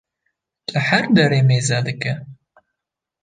[0.71, 2.13] li her dere mêze dike.